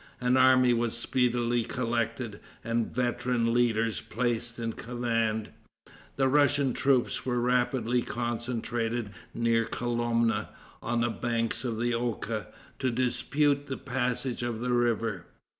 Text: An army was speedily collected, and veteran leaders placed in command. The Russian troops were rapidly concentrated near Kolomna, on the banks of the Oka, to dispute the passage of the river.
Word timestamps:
An 0.19 0.35
army 0.35 0.73
was 0.73 0.97
speedily 0.97 1.63
collected, 1.63 2.39
and 2.63 2.87
veteran 2.91 3.53
leaders 3.53 4.01
placed 4.01 4.57
in 4.57 4.73
command. 4.73 5.51
The 6.15 6.27
Russian 6.27 6.73
troops 6.73 7.23
were 7.23 7.39
rapidly 7.39 8.01
concentrated 8.01 9.11
near 9.35 9.63
Kolomna, 9.65 10.49
on 10.81 11.01
the 11.01 11.11
banks 11.11 11.63
of 11.63 11.77
the 11.79 11.93
Oka, 11.93 12.47
to 12.79 12.89
dispute 12.89 13.67
the 13.67 13.77
passage 13.77 14.41
of 14.41 14.59
the 14.59 14.73
river. 14.73 15.27